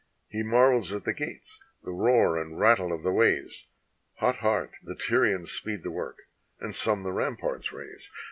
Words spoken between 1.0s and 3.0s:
the gates, the roar and rattle